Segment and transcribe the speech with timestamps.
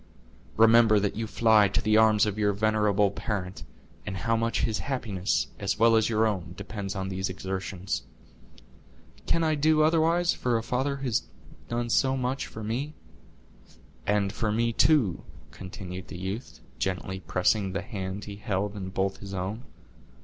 [0.57, 3.63] Remember that you fly to the arms of your venerable parent,
[4.03, 8.01] and how much his happiness, as well as your own, depends on those exertions."
[9.27, 11.25] "Can I do otherwise for a father who has
[11.69, 12.95] done so much for me?"
[14.07, 19.17] "And for me, too," continued the youth, gently pressing the hand he held in both
[19.17, 19.65] his own.